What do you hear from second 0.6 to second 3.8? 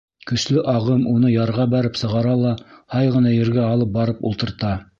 ағым уны ярға бәреп сығара ла һай ғына ергә